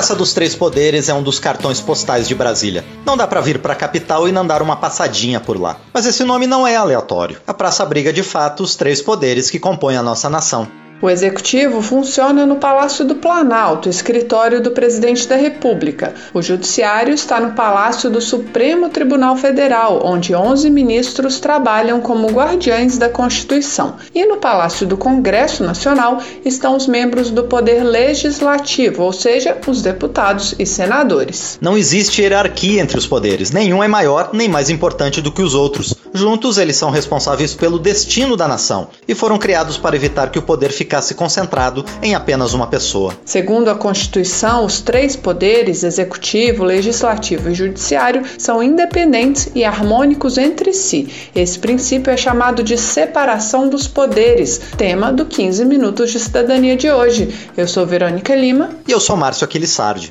Praça 0.00 0.16
dos 0.16 0.32
Três 0.32 0.54
Poderes 0.54 1.10
é 1.10 1.14
um 1.14 1.22
dos 1.22 1.38
cartões 1.38 1.78
postais 1.78 2.26
de 2.26 2.34
Brasília. 2.34 2.82
Não 3.04 3.18
dá 3.18 3.26
pra 3.26 3.42
vir 3.42 3.58
pra 3.58 3.74
capital 3.74 4.26
e 4.26 4.32
não 4.32 4.46
dar 4.46 4.62
uma 4.62 4.74
passadinha 4.74 5.38
por 5.38 5.60
lá. 5.60 5.76
Mas 5.92 6.06
esse 6.06 6.24
nome 6.24 6.46
não 6.46 6.66
é 6.66 6.74
aleatório. 6.74 7.38
A 7.46 7.52
praça 7.52 7.82
abriga 7.82 8.10
de 8.10 8.22
fato 8.22 8.62
os 8.62 8.74
três 8.74 9.02
poderes 9.02 9.50
que 9.50 9.58
compõem 9.58 9.98
a 9.98 10.02
nossa 10.02 10.30
nação. 10.30 10.66
O 11.02 11.08
executivo 11.08 11.80
funciona 11.80 12.44
no 12.44 12.56
Palácio 12.56 13.06
do 13.06 13.14
Planalto, 13.14 13.88
escritório 13.88 14.60
do 14.60 14.72
presidente 14.72 15.26
da 15.26 15.34
República. 15.34 16.12
O 16.34 16.42
judiciário 16.42 17.14
está 17.14 17.40
no 17.40 17.52
Palácio 17.52 18.10
do 18.10 18.20
Supremo 18.20 18.90
Tribunal 18.90 19.34
Federal, 19.34 20.02
onde 20.04 20.34
11 20.34 20.68
ministros 20.68 21.40
trabalham 21.40 22.02
como 22.02 22.28
guardiães 22.28 22.98
da 22.98 23.08
Constituição. 23.08 23.96
E 24.14 24.26
no 24.26 24.36
Palácio 24.36 24.86
do 24.86 24.98
Congresso 24.98 25.64
Nacional 25.64 26.20
estão 26.44 26.76
os 26.76 26.86
membros 26.86 27.30
do 27.30 27.44
Poder 27.44 27.82
Legislativo, 27.82 29.02
ou 29.02 29.12
seja, 29.12 29.56
os 29.66 29.80
deputados 29.80 30.54
e 30.58 30.66
senadores. 30.66 31.58
Não 31.62 31.78
existe 31.78 32.20
hierarquia 32.20 32.82
entre 32.82 32.98
os 32.98 33.06
poderes. 33.06 33.50
Nenhum 33.50 33.82
é 33.82 33.88
maior 33.88 34.30
nem 34.34 34.50
mais 34.50 34.68
importante 34.68 35.22
do 35.22 35.32
que 35.32 35.40
os 35.40 35.54
outros. 35.54 35.94
Juntos, 36.12 36.58
eles 36.58 36.76
são 36.76 36.90
responsáveis 36.90 37.54
pelo 37.54 37.78
destino 37.78 38.36
da 38.36 38.46
nação 38.46 38.88
e 39.08 39.14
foram 39.14 39.38
criados 39.38 39.78
para 39.78 39.96
evitar 39.96 40.30
que 40.30 40.38
o 40.38 40.42
poder 40.42 40.72
ficasse 40.90 41.14
concentrado 41.14 41.84
em 42.02 42.16
apenas 42.16 42.52
uma 42.52 42.66
pessoa. 42.66 43.14
Segundo 43.24 43.70
a 43.70 43.76
Constituição, 43.76 44.64
os 44.64 44.80
três 44.80 45.14
poderes, 45.14 45.84
executivo, 45.84 46.64
legislativo 46.64 47.48
e 47.48 47.54
judiciário, 47.54 48.24
são 48.36 48.60
independentes 48.60 49.52
e 49.54 49.64
harmônicos 49.64 50.36
entre 50.36 50.72
si. 50.72 51.30
Esse 51.32 51.60
princípio 51.60 52.10
é 52.12 52.16
chamado 52.16 52.64
de 52.64 52.76
separação 52.76 53.68
dos 53.68 53.86
poderes, 53.86 54.60
tema 54.76 55.12
do 55.12 55.24
15 55.24 55.64
Minutos 55.64 56.10
de 56.10 56.18
Cidadania 56.18 56.76
de 56.76 56.90
hoje. 56.90 57.32
Eu 57.56 57.68
sou 57.68 57.86
Verônica 57.86 58.34
Lima. 58.34 58.70
E 58.88 58.90
eu 58.90 58.98
sou 58.98 59.16
Márcio 59.16 59.44
Aquilissardi. 59.44 60.10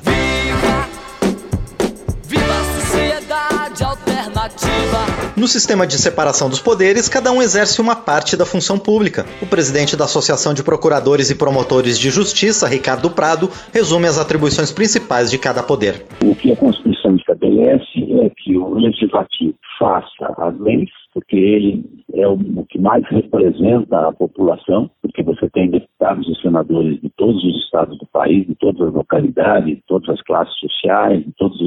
Viva 2.26 2.54
a 2.54 2.80
sociedade 2.80 3.84
alternativa. 3.84 5.09
No 5.40 5.48
sistema 5.48 5.86
de 5.86 5.96
separação 5.96 6.50
dos 6.50 6.60
poderes, 6.60 7.08
cada 7.08 7.32
um 7.32 7.40
exerce 7.40 7.80
uma 7.80 7.96
parte 7.96 8.36
da 8.36 8.44
função 8.44 8.78
pública. 8.78 9.24
O 9.40 9.46
presidente 9.46 9.96
da 9.96 10.04
Associação 10.04 10.52
de 10.52 10.62
Procuradores 10.62 11.30
e 11.30 11.34
Promotores 11.34 11.98
de 11.98 12.10
Justiça, 12.10 12.68
Ricardo 12.68 13.08
Prado, 13.08 13.48
resume 13.72 14.06
as 14.06 14.18
atribuições 14.18 14.70
principais 14.70 15.30
de 15.30 15.38
cada 15.38 15.62
poder. 15.62 16.04
O 16.22 16.34
que 16.34 16.52
a 16.52 16.56
Constituição 16.56 17.16
estabelece 17.16 18.04
é 18.22 18.30
que 18.36 18.54
o 18.54 18.74
legislativo 18.74 19.54
faça 19.78 20.34
as 20.36 20.60
leis, 20.60 20.90
porque 21.14 21.36
ele 21.36 21.86
é 22.20 22.28
o 22.28 22.38
o 22.56 22.66
que 22.66 22.78
mais 22.78 23.04
representa 23.08 24.08
a 24.08 24.12
população, 24.12 24.90
porque 25.02 25.22
você 25.22 25.48
tem 25.50 25.70
deputados 25.70 26.28
e 26.28 26.40
senadores 26.40 27.00
de 27.00 27.10
todos 27.10 27.42
os 27.42 27.64
estados 27.64 27.98
do 27.98 28.06
país, 28.06 28.46
de 28.46 28.54
todas 28.56 28.88
as 28.88 28.94
localidades, 28.94 29.76
de 29.76 29.82
todas 29.86 30.08
as 30.10 30.22
classes 30.22 30.54
sociais, 30.58 31.24
de 31.24 31.32
todas 31.32 31.58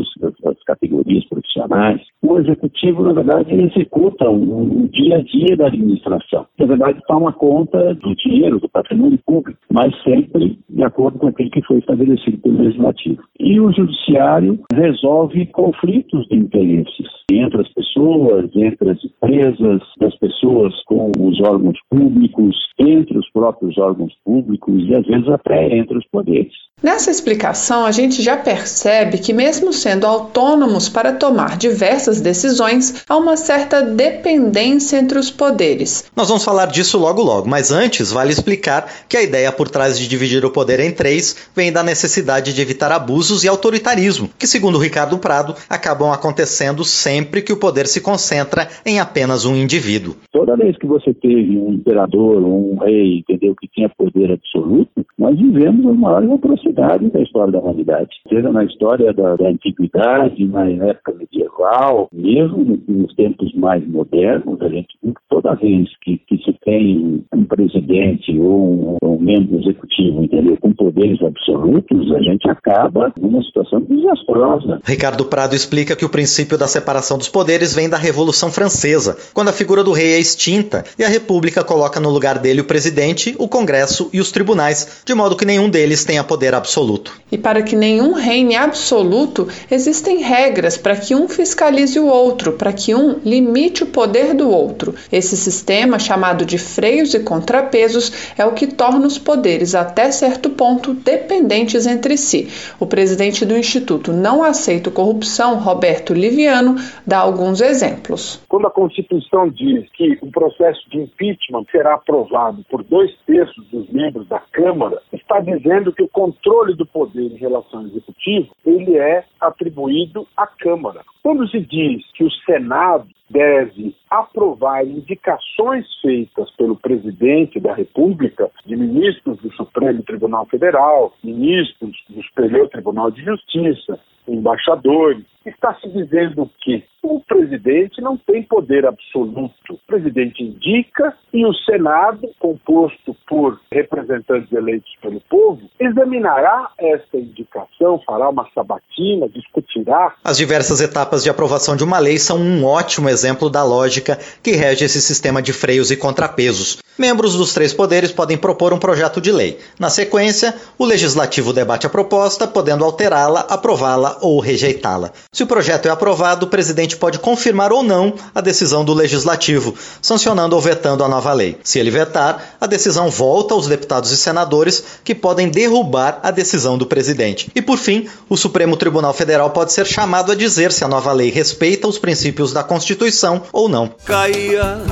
as 0.46 0.64
categorias 0.64 1.26
profissionais. 1.26 2.02
O 2.22 2.38
executivo, 2.38 3.04
na 3.04 3.14
verdade, 3.14 3.54
executa 3.54 4.30
o, 4.30 4.84
o 4.84 4.90
dia 4.90 5.18
a 5.18 5.22
dia 5.22 5.58
da 5.58 5.68
administração. 5.68 6.46
Na 6.60 6.66
verdade, 6.66 7.02
toma 7.08 7.32
conta 7.34 7.94
do 7.96 8.16
dinheiro, 8.16 8.60
do 8.60 8.70
patrimônio 8.70 9.20
público, 9.26 9.60
mas 9.72 9.94
sempre 10.04 10.58
de 10.70 10.84
acordo 10.84 11.20
com 11.20 11.28
aquilo 11.28 11.52
que 11.52 11.62
foi 11.64 11.80
estabelecido 11.80 12.38
pelo 12.40 12.62
legislativo. 12.62 13.22
E 13.40 13.60
o 13.60 13.72
judiciário 13.72 14.60
resolve 14.74 15.46
conflitos 15.48 16.28
de 16.28 16.38
interesses 16.38 17.08
entre 17.32 17.62
as 17.62 17.70
pessoas, 17.74 18.50
entre 18.56 18.92
as 18.92 19.04
empresas, 19.04 19.82
das 20.00 20.16
pessoas 20.18 20.43
com 20.86 21.12
os 21.20 21.40
órgãos 21.42 21.78
públicos, 21.90 22.56
entre 22.80 23.18
os 23.18 23.30
próprios 23.32 23.78
órgãos 23.78 24.14
públicos 24.26 24.84
e 24.88 24.96
às 24.96 25.06
vezes 25.06 25.28
até 25.30 25.78
entre 25.78 25.98
os 25.98 26.06
poderes. 26.08 26.52
Nessa 26.82 27.10
explicação, 27.10 27.86
a 27.86 27.92
gente 27.92 28.22
já 28.22 28.36
percebe 28.36 29.18
que, 29.18 29.32
mesmo 29.32 29.72
sendo 29.72 30.06
autônomos 30.06 30.90
para 30.90 31.14
tomar 31.14 31.58
diversas 31.58 32.20
decisões, 32.20 33.06
há 33.08 33.16
uma 33.16 33.38
certa 33.38 33.82
dependência 33.82 34.98
entre 34.98 35.18
os 35.18 35.32
poderes. 35.32 36.04
Nós 36.16 36.28
vamos 36.28 36.44
falar 36.44 36.66
disso 36.66 36.98
logo 36.98 37.22
logo, 37.22 37.48
mas 37.48 37.72
antes 37.72 38.12
vale 38.12 38.34
explicar 38.34 38.92
que 39.08 39.16
a 39.16 39.22
ideia 39.22 39.52
por 39.52 39.70
trás 39.70 39.98
de 39.98 40.08
dividir 40.08 40.44
o 40.44 40.52
poder 40.52 40.80
em 40.82 40.92
três 40.92 41.38
vem 41.56 41.72
da 41.72 41.84
necessidade 41.84 42.54
de 42.54 42.62
evitar 42.62 42.92
abusos 42.92 43.44
e 43.44 43.48
autoritarismo, 43.48 44.30
que, 44.38 44.48
segundo 44.48 44.78
Ricardo 44.78 45.18
Prado, 45.18 45.56
acabam 45.70 46.12
acontecendo 46.12 46.84
sempre 46.84 47.42
que 47.42 47.54
o 47.54 47.58
poder 47.58 47.88
se 47.88 48.02
concentra 48.02 48.68
em 48.86 49.00
apenas 49.00 49.46
um 49.46 49.56
indivíduo. 49.56 50.18
Toda 50.34 50.58
vez 50.58 50.76
que 50.78 50.88
você 50.88 51.14
teve 51.14 51.56
um 51.58 51.74
imperador 51.74 52.44
um 52.44 52.76
rei, 52.78 53.20
entendeu, 53.20 53.56
que 53.56 53.68
tinha 53.68 53.88
poder 53.88 54.32
absoluto, 54.32 55.06
nós 55.16 55.38
vivemos 55.38 55.86
as 55.86 55.96
maiores 55.96 56.32
atrocidades 56.32 57.12
da 57.12 57.22
história 57.22 57.54
da 57.54 57.60
humanidade. 57.60 58.10
Seja 58.28 58.52
na 58.52 58.66
história 58.66 59.14
da, 59.14 59.36
da 59.36 59.50
antiguidade, 59.50 60.44
na 60.46 60.66
época 60.88 61.14
medieval, 61.14 62.10
mesmo 62.12 62.82
nos 62.88 63.14
tempos 63.14 63.54
mais 63.54 63.88
modernos, 63.88 64.60
a 64.60 64.70
gente 64.70 64.98
viu 65.04 65.14
que 65.14 65.22
toda 65.30 65.54
vez 65.54 65.88
que, 66.02 66.18
que 66.28 66.38
se 66.44 66.52
tem 66.66 67.24
um 67.32 67.46
presidente 67.46 68.38
ou 68.40 68.98
um, 69.04 69.08
um 69.14 69.20
membro 69.20 69.60
executivo, 69.60 70.24
entendeu, 70.24 70.58
com 70.58 70.74
poderes 70.74 71.22
absolutos, 71.22 72.12
a 72.12 72.22
gente 72.24 72.50
acaba 72.50 73.14
numa 73.22 73.44
situação 73.44 73.82
desastrosa. 73.82 74.80
Ricardo 74.84 75.26
Prado 75.26 75.56
explica 75.56 75.96
que 75.96 76.06
o 76.06 76.10
princípio 76.10 76.58
da 76.58 76.68
separação 76.68 77.20
dos 77.20 77.30
poderes 77.30 77.76
vem 77.76 77.88
da 77.88 77.98
Revolução 77.98 78.50
Francesa, 78.50 79.16
quando 79.32 79.50
a 79.50 79.54
figura 79.54 79.84
do 79.84 79.92
rei 79.92 80.14
é 80.14 80.23
extinta 80.24 80.84
e 80.98 81.04
a 81.04 81.10
República 81.10 81.64
coloca 81.64 82.00
no 82.00 82.10
lugar 82.10 82.40
dele 82.40 82.62
o 82.62 82.66
presidente, 82.66 83.36
o 83.38 83.48
Congresso 83.48 84.10
e 84.14 84.20
os 84.20 84.32
tribunais, 84.32 85.02
de 85.06 85.14
modo 85.14 85.36
que 85.36 85.46
nenhum 85.46 85.70
deles 85.70 86.06
tenha 86.06 86.24
poder 86.24 86.56
absoluto. 86.56 87.14
E 87.32 87.38
para 87.38 87.62
que 87.62 87.76
nenhum 87.76 88.14
reine 88.14 88.56
absoluto, 88.56 89.48
existem 89.70 90.20
regras 90.20 90.78
para 90.78 90.96
que 90.96 91.14
um 91.14 91.28
fiscalize 91.28 92.00
o 92.00 92.08
outro, 92.08 92.54
para 92.54 92.72
que 92.72 92.96
um 92.96 93.20
limite 93.26 93.84
o 93.84 93.88
poder 93.88 94.34
do 94.34 94.50
outro. 94.50 94.96
Esse 95.12 95.36
sistema, 95.36 96.00
chamado 96.00 96.46
de 96.46 96.58
freios 96.58 97.14
e 97.14 97.20
contrapesos, 97.20 98.12
é 98.38 98.46
o 98.46 98.54
que 98.54 98.68
torna 98.68 99.06
os 99.06 99.18
poderes, 99.18 99.76
até 99.76 100.10
certo 100.12 100.50
ponto, 100.50 100.94
dependentes 100.94 101.86
entre 101.86 102.18
si. 102.18 102.48
O 102.80 102.86
presidente 102.86 103.46
do 103.46 103.58
Instituto 103.58 104.12
Não 104.14 104.44
Aceito 104.44 104.92
Corrupção, 104.92 105.58
Roberto 105.60 106.14
Liviano, 106.14 106.76
dá 107.06 107.20
alguns 107.20 107.62
exemplos. 107.62 108.40
Quando 108.48 108.68
a 108.68 108.72
Constituição 108.72 109.50
diz 109.50 109.86
que 109.94 110.13
o 110.22 110.32
processo 110.32 110.90
de 110.90 111.00
impeachment 111.00 111.66
será 111.72 111.96
aprovado 111.96 112.64
por 112.70 112.84
dois 112.84 113.16
terços 113.26 113.66
dos 113.68 113.90
membros 113.90 114.28
da 114.28 114.40
Câmara, 114.40 115.02
está 115.12 115.40
dizendo 115.40 115.92
que 115.92 116.04
o 116.04 116.10
controle 116.10 116.76
do 116.76 116.86
poder 116.86 117.32
em 117.32 117.38
relação 117.38 117.82
ao 117.82 117.86
Executivo 117.88 118.50
ele 118.66 118.98
é 118.98 119.24
atribuído 119.40 120.28
à 120.36 120.48
Câmara. 120.48 121.02
Quando 121.22 121.48
se 121.48 121.60
diz 121.60 122.04
que 122.14 122.24
o 122.24 122.32
Senado 122.46 123.08
deve 123.30 123.96
aprovar 124.10 124.86
indicações 124.86 125.86
feitas 126.02 126.52
pelo 126.52 126.76
presidente 126.76 127.60
da 127.60 127.74
República, 127.74 128.52
de 128.66 128.76
ministros 128.76 129.38
do 129.40 129.52
Supremo 129.54 130.04
Tribunal 130.04 130.46
Federal, 130.46 131.14
ministros 131.24 131.96
do 132.10 132.22
Superior 132.24 132.70
Tribunal 132.70 133.10
de 133.10 133.24
Justiça, 133.24 134.00
embaixadores, 134.28 135.26
está 135.46 135.76
se 135.76 135.88
dizendo 135.90 136.50
que 136.64 136.84
o 137.04 137.20
presidente 137.20 138.02
não 138.02 138.18
tem 138.18 138.44
poder 138.44 138.86
absoluto. 138.86 139.74
O 139.74 139.78
presidente 139.86 140.42
indica 140.42 141.14
e 141.34 141.46
o 141.46 141.54
Senado, 141.54 142.30
composto 142.40 143.16
por 143.28 143.60
representantes 143.72 144.52
eleitos 144.54 144.90
pelo 145.02 145.20
povo, 145.30 145.70
examinará 145.80 146.72
esta 146.78 147.18
indicação, 147.18 148.02
fará 148.06 148.30
uma 148.30 148.48
sabatina, 148.56 149.28
discutirá. 149.28 150.16
As 150.24 150.38
diversas 150.38 150.80
etapas 150.80 151.24
de 151.24 151.30
aprovação 151.30 151.76
de 151.76 151.84
uma 151.84 152.00
lei 152.00 152.18
são 152.18 152.38
um 152.38 152.64
ótimo 152.64 153.10
exemplo 153.10 153.50
da 153.50 153.64
lógica 153.64 154.18
que 154.42 154.52
rege 154.52 154.86
esse 154.86 155.02
sistema 155.02 155.42
de 155.42 155.52
freios 155.52 155.92
e 155.92 155.98
contrapesos. 155.98 156.82
Membros 156.98 157.36
dos 157.36 157.54
três 157.54 157.74
poderes 157.74 158.12
podem 158.12 158.38
propor 158.38 158.72
um 158.72 158.78
projeto 158.78 159.20
de 159.20 159.32
lei. 159.32 159.58
Na 159.80 159.90
sequência, 159.90 160.54
o 160.78 160.86
legislativo 160.86 161.52
debate 161.52 161.88
a 161.88 161.90
proposta, 161.90 162.48
podendo 162.48 162.86
alterá-la, 162.86 163.42
aprová-la 163.50 164.20
ou 164.22 164.40
rejeitá-la. 164.40 165.12
Se 165.34 165.42
o 165.42 165.48
projeto 165.48 165.88
é 165.88 165.90
aprovado, 165.90 166.46
o 166.46 166.50
presidente 166.50 166.96
pode 166.96 167.18
confirmar 167.18 167.74
ou 167.74 167.82
não 167.82 168.14
a 168.36 168.40
decisão 168.40 168.86
do 168.86 168.94
legislativo, 168.94 169.74
sancionando 170.00 170.56
ou 170.56 170.62
vetando 170.62 171.04
a 171.04 171.08
nova 171.08 171.34
lei. 171.34 171.58
Se 171.64 171.80
ele 171.80 171.90
vetar, 171.90 172.56
a 172.62 172.68
decisão 172.68 173.10
volta 173.10 173.56
aos 173.56 173.66
deputados 173.66 174.12
e 174.12 174.18
senadores, 174.18 174.84
que 175.04 175.16
podem 175.16 175.50
derrubar 175.50 176.20
a 176.22 176.30
decisão 176.30 176.78
do 176.78 176.86
presidente. 176.86 177.50
E 177.56 177.64
por 177.64 177.80
fim, 177.80 178.08
o 178.30 178.38
Supremo 178.38 178.78
Tribunal 178.78 179.12
Federal 179.12 179.50
pode 179.50 179.74
ser 179.74 179.88
chamado 179.88 180.32
a 180.32 180.36
dizer 180.36 180.72
se 180.72 180.84
a 180.84 180.88
nova 180.88 181.12
lei 181.12 181.32
respeita 181.32 181.88
os 181.88 181.98
princípios 181.98 182.54
da 182.54 182.64
Constituição 182.64 183.42
ou 183.52 183.68
não. 183.68 183.90
Caía 184.06 184.84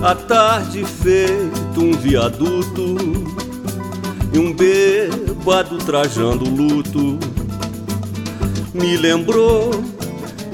À 0.00 0.14
tarde 0.14 0.84
feito 1.02 1.80
um 1.80 1.94
viaduto 1.94 2.94
e 4.32 4.38
um 4.38 4.52
bêbado 4.52 5.78
trajando 5.78 6.44
luto 6.44 7.18
me 8.78 8.96
lembrou 8.96 9.70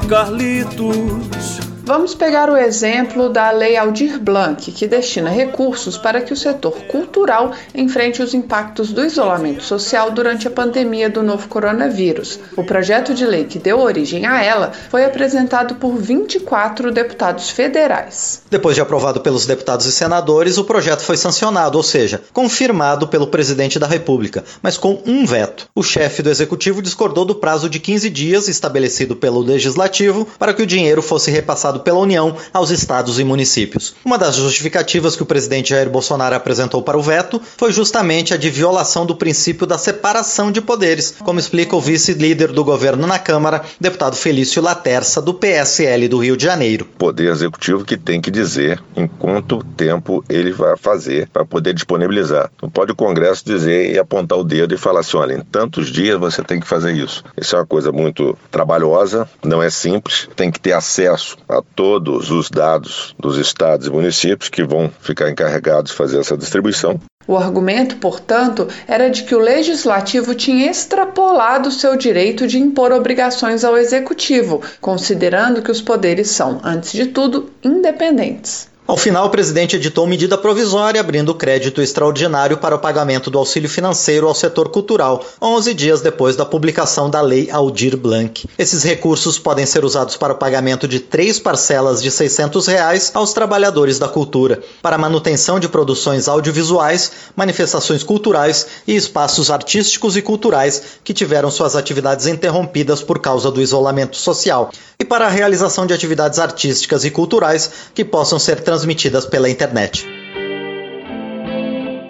Carlitos 0.08 1.53
Vamos 1.86 2.14
pegar 2.14 2.48
o 2.48 2.56
exemplo 2.56 3.28
da 3.28 3.50
Lei 3.50 3.76
Aldir 3.76 4.19
Blanc, 4.19 4.72
que 4.72 4.86
destina 4.86 5.28
recursos 5.28 5.98
para 5.98 6.22
que 6.22 6.32
o 6.32 6.36
setor 6.36 6.72
cultural 6.86 7.52
enfrente 7.75 8.22
os 8.22 8.32
impactos 8.32 8.90
do 8.90 9.04
isolamento 9.04 9.62
social 9.62 10.10
durante 10.10 10.48
a 10.48 10.50
pandemia 10.50 11.10
do 11.10 11.22
novo 11.22 11.46
coronavírus. 11.46 12.40
O 12.56 12.64
projeto 12.64 13.12
de 13.12 13.26
lei 13.26 13.44
que 13.44 13.58
deu 13.58 13.81
origem 13.81 14.25
a 14.25 14.42
ela 14.42 14.72
foi 14.88 15.04
apresentado 15.04 15.75
por 15.75 15.94
24 15.98 16.90
deputados 16.90 17.50
federais. 17.50 18.40
Depois 18.48 18.75
de 18.75 18.81
aprovado 18.81 19.20
pelos 19.20 19.44
deputados 19.44 19.84
e 19.84 19.92
senadores, 19.92 20.56
o 20.56 20.64
projeto 20.64 21.02
foi 21.02 21.19
sancionado, 21.19 21.76
ou 21.76 21.84
seja, 21.84 22.22
confirmado 22.32 23.08
pelo 23.08 23.26
presidente 23.26 23.78
da 23.78 23.86
República, 23.86 24.42
mas 24.62 24.78
com 24.78 25.02
um 25.04 25.26
veto. 25.26 25.69
O 25.75 25.82
chefe 25.82 26.22
do 26.22 26.31
executivo 26.31 26.81
discordou 26.81 27.26
do 27.26 27.34
prazo 27.34 27.69
de 27.69 27.78
15 27.78 28.08
dias 28.08 28.48
estabelecido 28.48 29.14
pelo 29.14 29.40
legislativo 29.40 30.26
para 30.38 30.54
que 30.54 30.62
o 30.62 30.66
dinheiro 30.66 31.02
fosse 31.02 31.31
pela 31.80 31.98
União 31.98 32.36
aos 32.52 32.70
estados 32.70 33.18
e 33.18 33.24
municípios. 33.24 33.94
Uma 34.04 34.18
das 34.18 34.36
justificativas 34.36 35.16
que 35.16 35.22
o 35.22 35.26
presidente 35.26 35.70
Jair 35.70 35.90
Bolsonaro 35.90 36.34
apresentou 36.34 36.82
para 36.82 36.98
o 36.98 37.02
veto 37.02 37.40
foi 37.56 37.72
justamente 37.72 38.34
a 38.34 38.36
de 38.36 38.50
violação 38.50 39.06
do 39.06 39.16
princípio 39.16 39.66
da 39.66 39.78
separação 39.78 40.50
de 40.50 40.60
poderes, 40.60 41.16
como 41.24 41.38
explica 41.38 41.76
o 41.76 41.80
vice-líder 41.80 42.52
do 42.52 42.64
governo 42.64 43.06
na 43.06 43.18
Câmara, 43.18 43.62
deputado 43.80 44.16
Felício 44.16 44.62
Laterça, 44.62 45.20
do 45.20 45.34
PSL 45.34 46.08
do 46.08 46.18
Rio 46.18 46.36
de 46.36 46.44
Janeiro. 46.44 46.86
Poder 46.98 47.30
executivo 47.30 47.84
que 47.84 47.96
tem 47.96 48.20
que 48.20 48.30
dizer 48.30 48.82
em 48.96 49.06
quanto 49.06 49.62
tempo 49.62 50.24
ele 50.28 50.52
vai 50.52 50.76
fazer 50.76 51.28
para 51.28 51.44
poder 51.44 51.74
disponibilizar. 51.74 52.50
Não 52.62 52.70
pode 52.70 52.92
o 52.92 52.96
Congresso 52.96 53.44
dizer 53.44 53.92
e 53.92 53.98
apontar 53.98 54.38
o 54.38 54.44
dedo 54.44 54.74
e 54.74 54.78
falar 54.78 55.00
assim: 55.00 55.16
olha, 55.16 55.34
em 55.34 55.40
tantos 55.40 55.88
dias 55.88 56.18
você 56.18 56.42
tem 56.42 56.60
que 56.60 56.66
fazer 56.66 56.92
isso. 56.92 57.24
Isso 57.36 57.54
é 57.54 57.58
uma 57.58 57.66
coisa 57.66 57.90
muito 57.92 58.36
trabalhosa, 58.50 59.28
não 59.42 59.62
é 59.62 59.70
simples, 59.70 60.28
tem 60.36 60.50
que 60.50 60.60
ter 60.60 60.72
acesso 60.72 61.36
a 61.48 61.62
todos 61.75 62.31
os 62.31 62.50
dados 62.50 63.14
dos 63.19 63.37
estados 63.37 63.87
e 63.87 63.90
municípios 63.90 64.49
que 64.49 64.64
vão 64.64 64.90
ficar 65.00 65.31
encarregados 65.31 65.90
de 65.90 65.96
fazer 65.96 66.20
essa 66.20 66.37
distribuição. 66.37 67.00
O 67.26 67.37
argumento, 67.37 67.96
portanto, 67.96 68.69
era 68.87 69.08
de 69.08 69.25
que 69.25 69.34
o 69.34 69.38
legislativo 69.38 70.34
tinha 70.34 70.70
extrapolado 70.70 71.70
seu 71.70 71.96
direito 71.96 72.46
de 72.46 72.58
impor 72.58 72.93
obrigações 72.93 73.64
ao 73.64 73.78
executivo, 73.78 74.61
considerando 74.81 75.62
que 75.62 75.70
os 75.70 75.81
poderes 75.81 76.28
são, 76.28 76.61
antes 76.62 76.93
de 76.93 77.06
tudo, 77.06 77.50
independentes. 77.62 78.69
Ao 78.86 78.98
final, 78.98 79.25
o 79.25 79.31
presidente 79.31 79.76
editou 79.76 80.06
medida 80.06 80.36
provisória 80.36 81.00
abrindo 81.00 81.34
crédito 81.34 81.81
extraordinário 81.81 82.58
para 82.58 82.75
o 82.75 82.78
pagamento 82.78 83.31
do 83.31 83.38
auxílio 83.38 83.69
financeiro 83.69 84.28
ao 84.28 84.34
setor 84.34 84.69
cultural, 84.69 85.25
11 85.40 85.72
dias 85.72 86.02
depois 86.02 86.36
da 86.36 86.44
publicação 86.44 87.08
da 87.08 87.22
Lei 87.22 87.50
Aldir 87.50 87.96
Blanc. 87.96 88.46
Esses 88.58 88.82
recursos 88.82 89.38
podem 89.38 89.64
ser 89.64 89.86
usados 89.86 90.19
para 90.19 90.34
o 90.34 90.36
pagamento 90.36 90.86
de 90.86 91.00
três 91.00 91.38
parcelas 91.38 92.02
de 92.02 92.10
600 92.10 92.66
reais 92.66 93.10
aos 93.14 93.32
trabalhadores 93.32 93.98
da 93.98 94.06
cultura, 94.06 94.62
para 94.82 94.98
manutenção 94.98 95.58
de 95.58 95.66
produções 95.66 96.28
audiovisuais, 96.28 97.10
manifestações 97.34 98.02
culturais 98.02 98.66
e 98.86 98.94
espaços 98.94 99.50
artísticos 99.50 100.14
e 100.14 100.20
culturais 100.20 100.82
que 101.02 101.14
tiveram 101.14 101.50
suas 101.50 101.75
atividades 101.75 102.26
interrompidas 102.26 103.02
por 103.02 103.19
causa 103.19 103.50
do 103.50 103.62
isolamento 103.62 104.19
social, 104.19 104.70
e 105.00 105.06
para 105.06 105.25
a 105.25 105.31
realização 105.31 105.86
de 105.86 105.94
atividades 105.94 106.38
artísticas 106.38 107.02
e 107.06 107.10
culturais 107.10 107.70
que 107.94 108.04
possam 108.04 108.38
ser 108.38 108.60
transmitidas 108.74 109.24
pela 109.24 109.48
internet. 109.48 110.04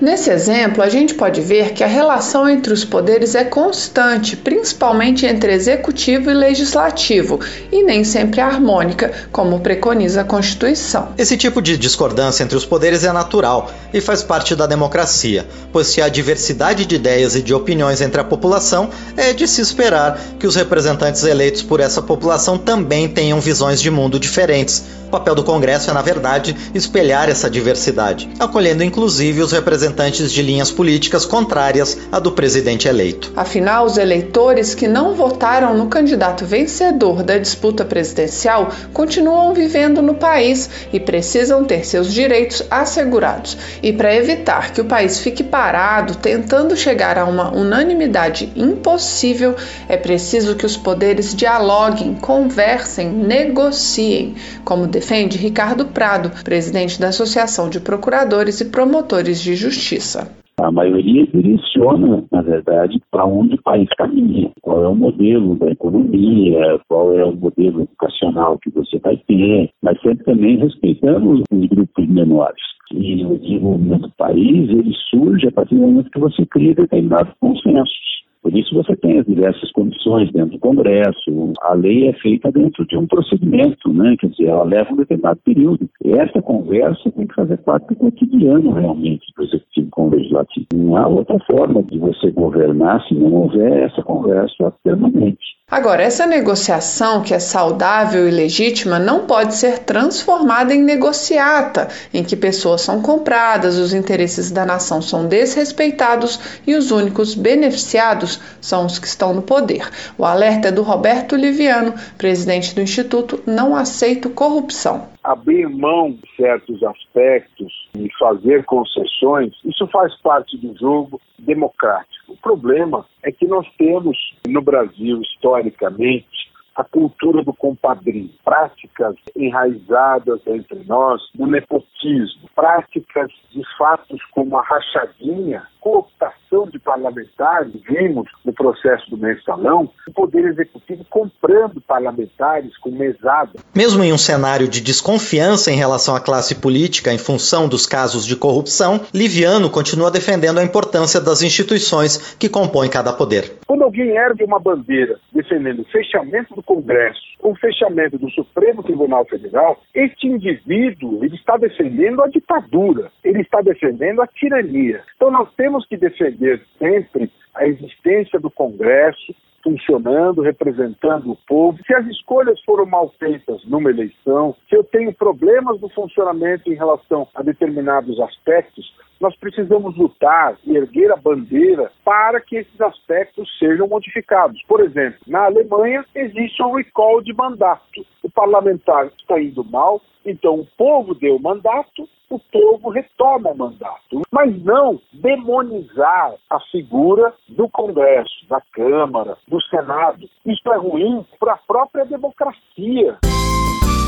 Nesse 0.00 0.28
exemplo, 0.28 0.82
a 0.82 0.88
gente 0.90 1.14
pode 1.14 1.40
ver 1.40 1.72
que 1.72 1.82
a 1.82 1.87
relação 1.87 2.46
entre 2.46 2.75
os 2.75 2.84
poderes 2.84 3.34
é 3.34 3.44
constante, 3.44 4.37
principalmente 4.37 5.25
entre 5.25 5.52
executivo 5.55 6.31
e 6.31 6.34
legislativo, 6.34 7.40
e 7.72 7.82
nem 7.82 8.05
sempre 8.05 8.40
harmônica, 8.40 9.12
como 9.32 9.61
preconiza 9.61 10.20
a 10.20 10.25
Constituição. 10.25 11.08
Esse 11.16 11.38
tipo 11.38 11.62
de 11.62 11.78
discordância 11.78 12.43
entre 12.43 12.56
os 12.56 12.66
poderes 12.66 13.02
é 13.02 13.12
natural 13.12 13.70
e 13.94 14.00
faz 14.00 14.22
parte 14.22 14.55
da 14.55 14.66
democracia, 14.66 15.46
pois 15.72 15.87
se 15.87 16.02
há 16.02 16.08
diversidade 16.11 16.84
de 16.84 16.96
ideias 16.96 17.34
e 17.34 17.40
de 17.40 17.55
opiniões 17.55 18.02
entre 18.02 18.20
a 18.20 18.25
população, 18.25 18.90
é 19.16 19.32
de 19.32 19.49
se 19.49 19.62
esperar 19.62 20.20
que 20.38 20.46
os 20.46 20.56
representantes 20.56 21.25
eleitos 21.25 21.62
por 21.62 21.81
essa 21.81 22.02
população 22.02 22.58
também 22.58 23.08
tenham 23.08 23.40
visões 23.40 23.81
de 23.81 23.90
mundo 23.90 24.19
diferentes. 24.19 24.84
Papel 25.14 25.37
do 25.37 25.44
Congresso 25.44 25.90
é, 25.90 25.94
na 25.94 26.02
verdade, 26.02 26.56
espelhar 26.75 27.28
essa 27.28 27.49
diversidade, 27.49 28.28
acolhendo 28.40 28.82
inclusive 28.82 29.43
os 29.43 29.52
representantes 29.52 30.32
de 30.32 30.43
linhas 30.43 30.72
políticas 30.72 31.25
contrárias 31.25 31.96
à 32.11 32.19
do 32.19 32.32
presidente 32.32 32.88
eleito. 32.88 33.32
Afinal, 33.37 33.87
os 33.87 33.96
eleitores 33.96 34.75
que 34.75 34.88
não 34.88 35.14
votaram 35.14 35.78
no 35.78 35.87
candidato 35.87 36.44
vencedor 36.44 37.22
da 37.22 37.38
disputa 37.38 37.84
presidencial 37.84 38.72
continuam 38.93 39.55
vivendo 39.55 40.02
no 40.02 40.14
país 40.14 40.69
e 40.93 40.99
precisam 40.99 41.64
ter 41.64 41.87
seus 41.87 42.12
direitos 42.12 42.64
assegurados. 42.69 43.56
E 43.81 43.93
para 43.93 44.16
evitar 44.16 44.72
que 44.72 44.81
o 44.81 44.84
país 44.84 45.20
fique 45.20 45.44
parado 45.44 46.16
tentando 46.16 46.76
chegar 46.76 47.19
a 47.19 47.25
uma 47.25 47.55
unanimidade 47.55 48.52
impossível, 48.56 49.55
é 49.88 49.96
preciso 49.96 50.56
que 50.56 50.66
os 50.66 50.76
poderes 50.76 51.37
dialoguem, 51.37 52.16
conversem, 52.16 53.11
negociem, 53.11 54.34
como 54.64 54.88
defende 55.05 55.37
Ricardo 55.37 55.85
Prado, 55.85 56.31
presidente 56.43 56.99
da 56.99 57.09
Associação 57.09 57.69
de 57.69 57.79
Procuradores 57.79 58.62
e 58.62 58.71
Promotores 58.71 59.39
de 59.43 59.55
Justiça. 59.55 60.33
A 60.56 60.73
maioria 60.73 61.27
direciona, 61.27 62.25
na 62.33 62.41
verdade, 62.41 62.99
para 63.11 63.27
onde 63.27 63.56
o 63.56 63.62
país 63.62 63.87
caminha. 63.99 64.51
Qual 64.62 64.83
é 64.83 64.89
o 64.89 64.95
modelo 64.95 65.56
da 65.56 65.71
economia, 65.71 66.81
qual 66.89 67.12
é 67.12 67.23
o 67.23 67.37
modelo 67.37 67.83
educacional 67.83 68.59
que 68.62 68.71
você 68.71 68.99
vai 68.99 69.19
ter, 69.29 69.69
mas 69.83 70.01
sempre 70.01 70.25
também 70.25 70.56
respeitando 70.56 71.33
os 71.33 71.43
grupos 71.69 72.09
menores. 72.09 72.62
E 72.91 73.27
o 73.27 73.39
desenvolvimento 73.39 74.03
do 74.03 74.15
país, 74.17 74.71
ele 74.71 74.93
surge 75.11 75.49
a 75.49 75.53
partir 75.53 75.75
do 75.75 75.83
momento 75.83 76.11
que 76.11 76.21
você 76.21 76.47
cria 76.47 76.75
determinados 76.75 77.35
consensos. 77.41 78.13
Por 78.44 78.55
isso 78.55 78.75
você 78.75 78.94
tem 78.96 79.19
as 79.19 79.25
diversas 79.25 79.73
comissões 79.73 80.31
dentro 80.31 80.50
do 80.50 80.58
Congresso. 80.58 81.55
A 81.62 81.73
lei 81.73 82.08
é 82.08 82.12
feita 82.12 82.52
dentro 82.52 82.87
de 82.87 82.94
um 82.94 83.06
procedimento, 83.06 83.91
né? 83.91 84.14
Quer 84.20 84.29
dizer, 84.29 84.49
ela 84.49 84.64
leva 84.64 84.93
um 84.93 84.96
determinado 84.96 85.41
período. 85.43 85.88
E 86.05 86.12
essa 86.12 86.43
conversa 86.43 87.11
tem 87.12 87.26
que 87.26 87.35
fazer 87.35 87.56
parte 87.62 87.88
do 87.88 87.96
cotidiano 87.96 88.70
realmente 88.73 89.25
do 89.35 89.44
executivo 89.44 89.88
com 89.91 90.08
o 90.08 90.11
legislativo. 90.11 90.67
Não 90.75 90.95
há 90.95 91.09
outra 91.09 91.38
forma 91.47 91.83
de 91.85 91.99
você 91.99 92.30
governar 92.33 93.02
se 93.09 93.14
não 93.14 93.33
houver 93.33 93.85
essa 93.85 94.02
conversa 94.02 94.71
permanente. 94.85 95.53
Agora, 95.75 96.04
essa 96.04 96.25
negociação 96.25 97.21
que 97.21 97.35
é 97.35 97.40
saudável 97.40 98.28
e 98.28 98.31
legítima 98.31 99.00
não 99.00 99.26
pode 99.26 99.57
ser 99.57 99.81
transformada 99.81 100.73
em 100.73 100.81
negociata, 100.81 101.88
em 102.12 102.23
que 102.23 102.37
pessoas 102.37 102.83
são 102.83 103.02
compradas, 103.02 103.76
os 103.76 103.93
interesses 103.93 104.52
da 104.52 104.64
nação 104.64 105.02
são 105.02 105.26
desrespeitados 105.26 106.38
e 106.64 106.76
os 106.76 106.93
únicos 106.93 107.35
beneficiados 107.35 108.38
são 108.61 108.87
os 108.87 109.00
que 109.00 109.09
estão 109.09 109.35
no 109.35 109.43
poder. 109.43 109.90
O 110.16 110.25
alerta 110.25 110.69
é 110.69 110.71
do 110.71 110.85
Roberto 110.85 111.35
Liviano, 111.35 111.93
presidente 112.16 112.73
do 112.73 112.81
Instituto 112.81 113.43
Não 113.45 113.75
Aceito 113.75 114.31
Corrupção. 114.31 115.13
Abrir 115.25 115.69
mão 115.71 116.12
de 116.12 116.37
certos 116.37 116.83
aspectos 116.83 117.88
e 117.97 118.09
fazer 118.19 118.64
concessões, 118.66 119.54
isso 119.64 119.87
faz 119.87 120.14
parte 120.21 120.57
do 120.59 120.76
jogo 120.78 121.19
democrático. 121.38 122.35
O 122.35 122.37
problema 122.37 123.07
é 123.23 123.33
que 123.33 123.47
nós 123.47 123.66
temos 123.78 124.16
no 124.47 124.61
Brasil, 124.61 125.21
historicamente, 125.23 126.52
a 126.76 126.85
cultura 126.85 127.43
do 127.43 127.54
compadrio, 127.54 128.31
práticas 128.45 129.16
enraizadas 129.37 130.40
entre 130.47 130.85
nós 130.85 131.23
do 131.35 131.47
nepotismo, 131.47 132.50
práticas 132.54 133.31
de 133.50 133.62
fatos 133.78 134.23
como 134.33 134.59
a 134.59 134.62
rachadinha, 134.62 135.66
cooptação 135.85 136.67
de 136.73 136.79
parlamentares, 136.79 137.75
vimos 137.87 138.26
no 138.43 138.55
processo 138.55 139.11
do 139.11 139.19
mensalão, 139.19 139.91
o 140.09 140.12
Poder 140.12 140.47
Executivo 140.47 141.05
comprando 141.11 141.79
parlamentares 141.83 142.75
com 142.79 142.91
mesada. 142.91 143.50
Mesmo 143.75 144.03
em 144.03 144.11
um 144.11 144.17
cenário 144.17 144.67
de 144.67 144.81
desconfiança 144.81 145.71
em 145.71 145.76
relação 145.76 146.17
à 146.17 146.21
classe 146.21 146.55
política 146.55 147.12
em 147.12 147.19
função 147.19 147.69
dos 147.69 147.87
casos 147.87 148.25
de 148.25 148.35
corrupção, 148.35 149.03
Liviano 149.12 149.69
continua 149.69 150.11
defendendo 150.11 150.59
a 150.59 150.64
importância 150.64 151.21
das 151.21 151.43
instituições 151.43 152.35
que 152.37 152.49
compõem 152.49 152.88
cada 152.88 153.12
poder. 153.12 153.59
Quando 153.67 153.83
alguém 153.83 154.17
ergue 154.17 154.45
uma 154.45 154.59
bandeira 154.59 155.19
defendendo 155.33 155.81
o 155.81 155.91
fechamento 155.91 156.55
do 156.55 156.62
Congresso, 156.62 157.21
o 157.43 157.55
fechamento 157.57 158.17
do 158.17 158.31
Supremo 158.31 158.83
Tribunal 158.83 159.26
Federal, 159.26 159.83
este 159.95 160.26
indivíduo 160.26 161.23
ele 161.23 161.37
está 161.37 161.59
defendendo 161.59 162.23
a 162.23 162.29
ditadura, 162.29 163.11
ele 163.23 163.43
está 163.43 163.61
defendendo 163.61 164.23
a 164.23 164.26
tirania. 164.26 165.03
Então 165.17 165.31
nós 165.31 165.49
temos 165.55 165.74
que 165.87 165.97
defender 165.97 166.62
sempre 166.78 167.31
a 167.54 167.66
existência 167.66 168.38
do 168.38 168.50
Congresso, 168.50 169.35
funcionando, 169.64 170.43
representando 170.43 171.33
o 171.33 171.38
povo. 171.49 171.78
Se 171.87 171.95
as 171.95 172.07
escolhas 172.07 172.61
foram 172.64 172.85
mal 172.85 173.12
feitas 173.19 173.64
numa 173.64 173.88
eleição, 173.88 174.54
se 174.69 174.76
eu 174.76 174.85
tenho 174.85 175.12
problemas 175.14 175.81
no 175.81 175.88
funcionamento 175.88 176.71
em 176.71 176.75
relação 176.75 177.26
a 177.35 177.43
determinados 177.43 178.21
aspectos, 178.21 178.95
nós 179.19 179.35
precisamos 179.37 179.97
lutar 179.97 180.59
e 180.64 180.76
erguer 180.76 181.11
a 181.11 181.16
bandeira 181.16 181.90
para 182.04 182.40
que 182.40 182.57
esses 182.57 182.81
aspectos 182.81 183.49
sejam 183.59 183.88
modificados. 183.88 184.61
Por 184.69 184.81
exemplo, 184.81 185.19
na 185.26 185.47
Alemanha 185.47 186.04
existe 186.14 186.62
um 186.62 186.75
recall 186.75 187.23
de 187.23 187.33
mandato. 187.33 188.04
O 188.23 188.31
parlamentar 188.31 189.11
está 189.19 189.40
indo 189.40 189.64
mal, 189.64 190.02
então 190.26 190.61
o 190.61 190.66
povo 190.76 191.14
deu 191.14 191.38
mandato, 191.38 192.07
o 192.31 192.38
povo 192.38 192.90
retoma 192.90 193.50
o 193.50 193.57
mandato. 193.57 194.23
Mas 194.31 194.62
não 194.62 195.00
demonizar 195.12 196.35
a 196.50 196.61
figura 196.71 197.33
do 197.49 197.69
Congresso, 197.69 198.47
da 198.49 198.61
Câmara, 198.73 199.37
do 199.49 199.61
Senado. 199.62 200.28
Isso 200.45 200.73
é 200.73 200.76
ruim 200.76 201.25
para 201.38 201.54
a 201.54 201.59
própria 201.59 202.04
democracia. 202.04 203.19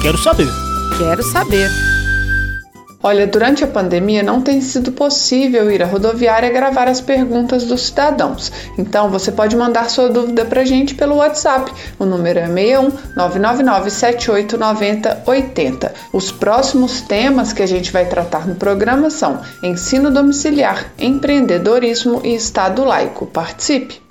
Quero 0.03 0.19
saber. 0.19 0.49
Quero 0.99 1.23
saber. 1.23 1.96
Olha, 3.07 3.25
durante 3.25 3.63
a 3.63 3.69
pandemia 3.69 4.21
não 4.21 4.43
tem 4.43 4.61
sido 4.61 4.91
possível 4.91 5.71
ir 5.71 5.81
à 5.81 5.87
rodoviária 5.87 6.51
gravar 6.51 6.89
as 6.89 7.01
perguntas 7.01 7.63
dos 7.63 7.83
cidadãos. 7.83 8.51
Então 8.77 9.09
você 9.09 9.31
pode 9.31 9.55
mandar 9.55 9.89
sua 9.89 10.09
dúvida 10.09 10.45
para 10.45 10.63
a 10.63 10.65
gente 10.65 10.93
pelo 10.97 11.15
WhatsApp. 11.15 11.71
O 12.01 12.05
número 12.05 12.41
é 12.41 12.49
61 12.49 12.91
999 13.15 13.91
7890 13.91 15.23
80. 15.25 15.95
Os 16.13 16.33
próximos 16.33 17.01
temas 17.01 17.53
que 17.53 17.63
a 17.63 17.67
gente 17.67 17.93
vai 17.93 18.07
tratar 18.07 18.45
no 18.45 18.57
programa 18.57 19.09
são 19.09 19.41
ensino 19.63 20.11
domiciliar, 20.11 20.91
empreendedorismo 20.99 22.23
e 22.25 22.35
Estado 22.35 22.83
laico. 22.83 23.25
Participe! 23.27 24.03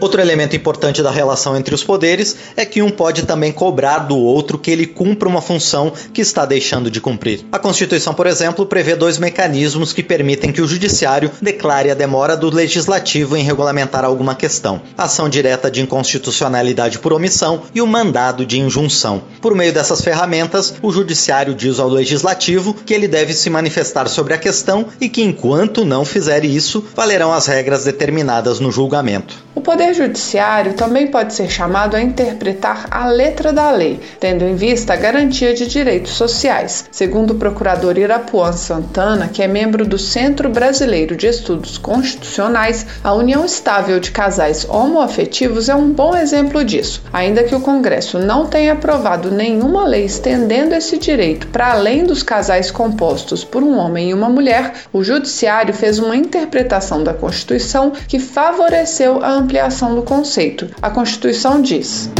Outro 0.00 0.20
elemento 0.20 0.54
importante 0.54 1.02
da 1.02 1.10
relação 1.10 1.56
entre 1.56 1.74
os 1.74 1.82
poderes 1.82 2.36
é 2.56 2.64
que 2.64 2.82
um 2.82 2.90
pode 2.90 3.22
também 3.24 3.52
cobrar 3.52 4.00
do 4.00 4.16
outro 4.16 4.58
que 4.58 4.70
ele 4.70 4.86
cumpra 4.86 5.28
uma 5.28 5.42
função 5.42 5.92
que 6.12 6.20
está 6.20 6.44
deixando 6.44 6.90
de 6.90 7.00
cumprir. 7.00 7.44
A 7.50 7.58
Constituição, 7.58 8.14
por 8.14 8.26
exemplo, 8.26 8.66
prevê 8.66 8.94
dois 8.94 9.18
mecanismos 9.18 9.92
que 9.92 10.02
permitem 10.02 10.52
que 10.52 10.62
o 10.62 10.66
Judiciário 10.68 11.30
declare 11.40 11.90
a 11.90 11.94
demora 11.94 12.36
do 12.36 12.54
Legislativo 12.54 13.36
em 13.36 13.42
regulamentar 13.42 14.04
alguma 14.04 14.34
questão: 14.34 14.80
ação 14.96 15.28
direta 15.28 15.70
de 15.70 15.80
inconstitucionalidade 15.82 16.98
por 16.98 17.12
omissão 17.12 17.62
e 17.74 17.82
o 17.82 17.86
mandado 17.86 18.46
de 18.46 18.58
injunção. 18.58 19.22
Por 19.40 19.54
meio 19.54 19.72
dessas 19.72 20.00
ferramentas, 20.00 20.74
o 20.82 20.92
Judiciário 20.92 21.54
diz 21.54 21.78
ao 21.78 21.88
Legislativo 21.88 22.74
que 22.74 22.94
ele 22.94 23.08
deve 23.08 23.32
se 23.32 23.50
manifestar 23.50 24.08
sobre 24.08 24.34
a 24.34 24.38
questão 24.38 24.86
e 25.00 25.08
que, 25.08 25.22
enquanto 25.22 25.84
não 25.84 26.04
fizer 26.04 26.44
isso, 26.44 26.84
valerão 26.94 27.32
as 27.32 27.46
regras 27.46 27.84
determinadas 27.84 28.60
no 28.60 28.70
julgamento. 28.70 29.48
O 29.54 29.60
Poder 29.60 29.87
Judiciário 29.94 30.74
também 30.74 31.06
pode 31.08 31.34
ser 31.34 31.48
chamado 31.48 31.96
a 31.96 32.02
interpretar 32.02 32.86
a 32.90 33.06
letra 33.06 33.52
da 33.52 33.70
lei, 33.70 34.00
tendo 34.18 34.44
em 34.44 34.54
vista 34.54 34.92
a 34.92 34.96
garantia 34.96 35.54
de 35.54 35.66
direitos 35.66 36.12
sociais. 36.12 36.86
Segundo 36.90 37.32
o 37.32 37.36
procurador 37.36 37.98
Irapuan 37.98 38.52
Santana, 38.52 39.28
que 39.28 39.42
é 39.42 39.48
membro 39.48 39.86
do 39.86 39.98
Centro 39.98 40.48
Brasileiro 40.48 41.16
de 41.16 41.26
Estudos 41.26 41.78
Constitucionais, 41.78 42.86
a 43.02 43.12
união 43.14 43.44
estável 43.44 44.00
de 44.00 44.10
casais 44.10 44.66
homoafetivos 44.68 45.68
é 45.68 45.74
um 45.74 45.90
bom 45.90 46.16
exemplo 46.16 46.64
disso. 46.64 47.02
Ainda 47.12 47.44
que 47.44 47.54
o 47.54 47.60
Congresso 47.60 48.18
não 48.18 48.46
tenha 48.46 48.72
aprovado 48.72 49.30
nenhuma 49.30 49.86
lei 49.86 50.04
estendendo 50.04 50.74
esse 50.74 50.98
direito 50.98 51.46
para 51.48 51.72
além 51.72 52.04
dos 52.04 52.22
casais 52.22 52.70
compostos 52.70 53.44
por 53.44 53.62
um 53.62 53.76
homem 53.78 54.10
e 54.10 54.14
uma 54.14 54.28
mulher, 54.28 54.72
o 54.92 55.02
Judiciário 55.02 55.72
fez 55.72 55.98
uma 55.98 56.16
interpretação 56.16 57.02
da 57.02 57.14
Constituição 57.14 57.92
que 58.06 58.18
favoreceu 58.18 59.22
a 59.22 59.30
ampliação 59.30 59.77
do 59.94 60.02
conceito. 60.02 60.68
A 60.82 60.90
Constituição 60.90 61.62
diz. 61.62 62.10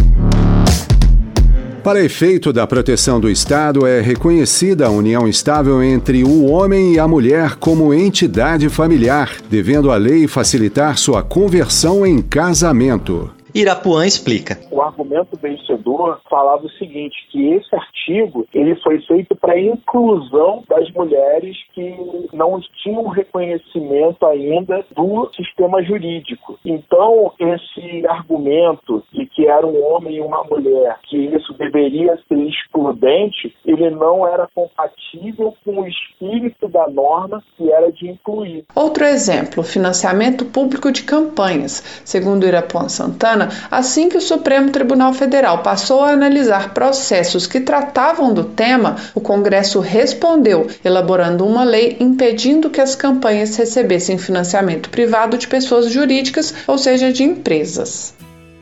Para 1.82 2.04
efeito 2.04 2.52
da 2.52 2.66
proteção 2.66 3.18
do 3.18 3.30
Estado, 3.30 3.86
é 3.86 4.00
reconhecida 4.00 4.86
a 4.86 4.90
união 4.90 5.26
estável 5.26 5.82
entre 5.82 6.22
o 6.22 6.44
homem 6.44 6.94
e 6.94 6.98
a 6.98 7.08
mulher 7.08 7.56
como 7.56 7.94
entidade 7.94 8.68
familiar, 8.68 9.36
devendo 9.48 9.90
a 9.90 9.96
lei 9.96 10.28
facilitar 10.28 10.98
sua 10.98 11.22
conversão 11.22 12.06
em 12.06 12.20
casamento. 12.20 13.30
Irapuã 13.54 14.06
explica. 14.06 14.58
O 14.70 14.82
argumento 14.82 15.38
vencedor 15.40 16.20
falava 16.28 16.66
o 16.66 16.70
seguinte, 16.70 17.16
que 17.30 17.54
esse 17.54 17.74
artigo 17.74 18.46
ele 18.52 18.74
foi 18.76 19.00
feito 19.02 19.34
para 19.36 19.54
a 19.54 19.60
inclusão 19.60 20.62
das 20.68 20.90
mulheres 20.92 21.56
que 21.74 22.28
não 22.32 22.60
tinham 22.82 23.06
reconhecimento 23.08 24.26
ainda 24.26 24.84
do 24.94 25.30
sistema 25.34 25.82
jurídico. 25.82 26.58
Então, 26.64 27.32
esse 27.38 28.06
argumento 28.06 29.02
de 29.12 29.26
que 29.26 29.46
era 29.46 29.66
um 29.66 29.82
homem 29.84 30.16
e 30.16 30.20
uma 30.20 30.44
mulher, 30.44 30.98
que 31.08 31.16
isso 31.16 31.52
deveria 31.54 32.18
ser 32.28 32.38
excludente, 32.38 33.54
ele 33.64 33.90
não 33.90 34.26
era 34.26 34.48
compatível 34.54 35.54
com 35.64 35.80
o 35.80 35.86
espírito 35.86 36.68
da 36.68 36.88
norma 36.88 37.42
que 37.56 37.70
era 37.70 37.90
de 37.92 38.08
incluir. 38.08 38.64
Outro 38.74 39.04
exemplo, 39.04 39.62
financiamento 39.62 40.44
público 40.44 40.90
de 40.90 41.02
campanhas. 41.02 42.02
Segundo 42.04 42.46
Irapuã 42.46 42.88
Santana, 42.88 43.37
assim 43.70 44.08
que 44.08 44.16
o 44.16 44.20
Supremo 44.20 44.70
Tribunal 44.70 45.12
Federal 45.12 45.62
passou 45.62 46.02
a 46.02 46.10
analisar 46.10 46.74
processos 46.74 47.46
que 47.46 47.60
tratavam 47.60 48.32
do 48.32 48.44
tema, 48.44 48.96
o 49.14 49.20
Congresso 49.20 49.80
respondeu, 49.80 50.66
elaborando 50.84 51.46
uma 51.46 51.64
lei 51.64 51.96
impedindo 52.00 52.70
que 52.70 52.80
as 52.80 52.94
campanhas 52.94 53.56
recebessem 53.56 54.18
financiamento 54.18 54.90
privado 54.90 55.38
de 55.38 55.46
pessoas 55.46 55.90
jurídicas, 55.90 56.54
ou 56.66 56.78
seja, 56.78 57.12
de 57.12 57.22
empresas. 57.22 58.14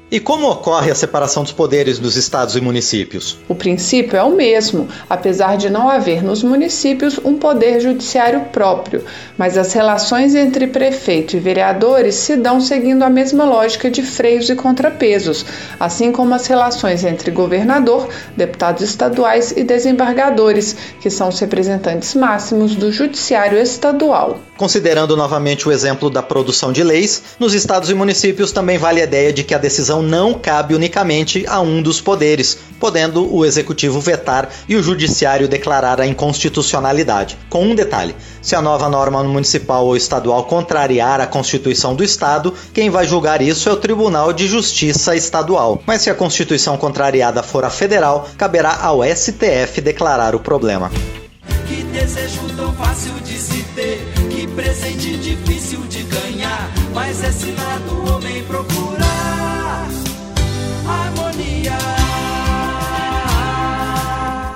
E 0.09 0.21
como 0.21 0.49
ocorre 0.49 0.89
a 0.89 0.95
separação 0.95 1.43
dos 1.43 1.51
poderes 1.51 1.99
dos 1.99 2.15
estados 2.15 2.55
e 2.55 2.61
municípios? 2.61 3.39
O 3.49 3.57
princípio 3.57 4.17
é 4.17 4.23
o 4.23 4.37
mesmo, 4.37 4.87
apesar 5.11 5.57
de 5.57 5.69
não 5.69 5.89
haver 5.89 6.23
nos 6.23 6.45
municípios 6.45 7.19
um 7.25 7.35
poder 7.35 7.81
judiciário 7.81 8.43
próprio, 8.53 9.05
mas 9.37 9.59
as 9.59 9.73
relações 9.73 10.37
entre 10.37 10.69
prefeito 10.69 11.37
e 11.37 11.41
vereadores 11.41 12.15
se 12.15 12.37
dão 12.37 12.61
seguindo 12.61 13.03
a 13.03 13.11
mesma 13.11 13.45
lógica 13.45 13.91
de 13.91 14.01
freios 14.01 14.49
e 14.49 14.55
contrapesos, 14.55 15.45
assim 15.81 16.13
como 16.13 16.33
as 16.37 16.47
relações 16.47 17.03
entre 17.03 17.33
governador, 17.33 18.09
deputados 18.37 18.83
estaduais 18.83 19.53
e 19.57 19.65
desembargadores, 19.65 20.77
que 21.01 21.11
são 21.11 21.31
os 21.31 21.41
representantes 21.41 22.15
máximos 22.15 22.77
do 22.77 22.93
judiciário 22.93 23.59
estadual. 23.59 24.39
Considerando 24.57 25.17
novamente 25.17 25.69
o 25.69 25.73
exemplo 25.73 26.09
da 26.09 26.23
produção 26.23 26.73
de 26.73 26.85
leis, 26.85 27.23
nos 27.41 27.55
estados 27.55 27.91
e 27.91 27.95
municípios 27.95 28.53
também 28.53 28.79
vale 28.79 29.01
a 29.01 29.05
ideia 29.05 29.33
de 29.33 29.43
que 29.43 29.53
a 29.53 29.59
decisão 29.59 29.96
não 30.03 30.35
cabe 30.35 30.75
unicamente 30.75 31.45
a 31.47 31.61
um 31.61 31.83
dos 31.83 32.01
poderes, 32.01 32.59
podendo 32.79 33.35
o 33.35 33.45
executivo 33.45 34.01
vetar 34.01 34.49
e 34.69 34.77
o 34.77 34.83
judiciário 34.83 35.49
declarar 35.49 36.01
a 36.01 36.07
inconstitucionalidade. 36.07 37.37
Com 37.49 37.65
um 37.65 37.75
detalhe: 37.75 38.15
se 38.43 38.55
a 38.55 38.63
nova 38.63 38.89
norma 38.89 39.23
municipal 39.25 39.87
ou 39.87 39.97
estadual 39.97 40.45
contrariar 40.45 41.21
a 41.21 41.27
Constituição 41.27 41.95
do 41.95 42.05
Estado, 42.05 42.55
quem 42.73 42.91
vai 42.91 43.07
julgar 43.07 43.43
isso 43.43 43.69
é 43.69 43.73
o 43.73 43.77
Tribunal 43.77 44.33
de 44.33 44.47
Justiça 44.47 45.15
Estadual. 45.15 45.83
Mas 45.87 46.03
se 46.03 46.11
a 46.11 46.15
Constituição 46.15 46.77
contrariada 46.77 47.43
for 47.43 47.65
a 47.65 47.71
federal, 47.71 48.29
caberá 48.37 48.79
ao 48.83 49.03
STF 49.05 49.81
declarar 49.81 50.35
o 50.35 50.41
problema. 50.41 50.91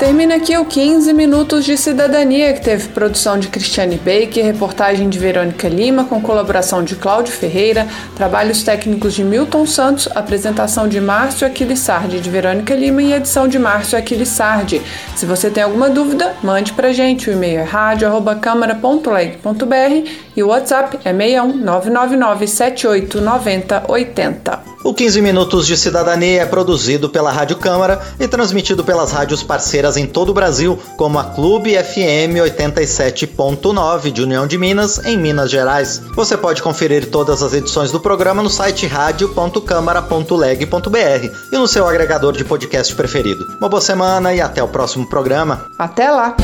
Termina 0.01 0.35
aqui 0.37 0.57
o 0.57 0.65
15 0.65 1.13
Minutos 1.13 1.67
de 1.67 1.77
Cidadania, 1.77 2.55
que 2.55 2.63
teve 2.63 2.89
produção 2.89 3.39
de 3.39 3.49
Cristiane 3.49 3.99
Baker, 3.99 4.43
reportagem 4.43 5.11
de 5.11 5.19
Verônica 5.19 5.69
Lima, 5.69 6.05
com 6.05 6.23
colaboração 6.23 6.83
de 6.83 6.97
Cláudio 6.97 7.35
Ferreira, 7.35 7.87
trabalhos 8.17 8.63
técnicos 8.63 9.13
de 9.13 9.23
Milton 9.23 9.67
Santos, 9.67 10.09
apresentação 10.15 10.89
de 10.89 10.99
Márcio 11.03 11.47
Aquilissardi 11.47 12.19
de 12.19 12.31
Verônica 12.31 12.75
Lima 12.75 13.03
e 13.03 13.13
edição 13.13 13.47
de 13.47 13.59
Márcio 13.59 13.99
Aquilissardi. 13.99 14.81
Se 15.15 15.27
você 15.27 15.51
tem 15.51 15.63
alguma 15.63 15.91
dúvida, 15.91 16.35
mande 16.43 16.73
pra 16.73 16.95
gente. 16.95 17.29
O 17.29 17.35
e-mail 17.35 17.61
é 17.61 17.65
rádio.câmara.leg.br 17.65 20.11
e 20.35 20.43
o 20.43 20.49
WhatsApp 20.49 20.99
é 21.05 21.13
61 21.13 21.59
999 21.59 22.47
78 22.47 23.21
90 23.21 23.85
80. 23.87 24.71
O 24.83 24.95
15 24.95 25.21
Minutos 25.21 25.67
de 25.67 25.77
Cidadania 25.77 26.41
é 26.41 26.47
produzido 26.47 27.11
pela 27.11 27.31
Rádio 27.31 27.57
Câmara 27.57 28.01
e 28.19 28.27
transmitido 28.27 28.83
pelas 28.83 29.13
rádios 29.13 29.43
parceiras 29.43 29.99
em 29.99 30.07
todo 30.07 30.31
o 30.31 30.35
Brasil, 30.35 30.79
como 30.97 31.19
a 31.19 31.25
Clube 31.25 31.77
FM 31.77 32.41
87.9 32.43 34.11
de 34.11 34.23
União 34.23 34.47
de 34.47 34.57
Minas, 34.57 34.99
em 35.05 35.19
Minas 35.19 35.51
Gerais. 35.51 36.01
Você 36.15 36.35
pode 36.35 36.63
conferir 36.63 37.11
todas 37.11 37.43
as 37.43 37.53
edições 37.53 37.93
do 37.93 38.01
programa 38.01 38.43
no 38.43 38.49
site 38.49 38.87
radio.câmara.leg.br 38.87 41.31
e 41.53 41.59
no 41.59 41.69
seu 41.69 41.87
agregador 41.87 42.33
de 42.33 42.43
podcast 42.45 42.95
preferido. 42.95 43.47
Uma 43.61 43.69
boa 43.69 43.83
semana 43.83 44.33
e 44.33 44.41
até 44.41 44.63
o 44.63 44.69
próximo 44.69 45.07
programa. 45.07 45.67
Até 45.79 46.11
lá! 46.11 46.35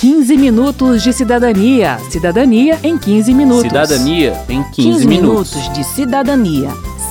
15 0.00 0.36
minutos 0.36 1.02
de 1.02 1.12
cidadania. 1.12 1.98
Cidadania 2.10 2.78
em 2.82 2.96
15 2.96 3.34
minutos. 3.34 3.62
Cidadania 3.62 4.40
em 4.48 4.62
15, 4.62 4.74
15 4.74 5.06
minutos. 5.06 5.54
minutos 5.54 5.72
de 5.72 5.84
cidadania. 5.84 6.91